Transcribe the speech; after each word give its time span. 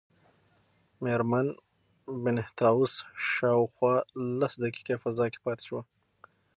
مېرمن 1.03 1.47
بینتهاوس 2.23 2.93
شاوخوا 3.31 3.95
لس 4.39 4.53
دقیقې 4.63 4.95
فضا 5.03 5.25
کې 5.33 5.39
پاتې 5.45 5.63
شوه. 5.67 5.81